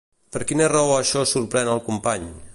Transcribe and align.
Per 0.35 0.39
quina 0.51 0.69
raó 0.73 0.95
això 0.95 1.23
sorprèn 1.33 1.73
el 1.77 1.85
company? 1.93 2.29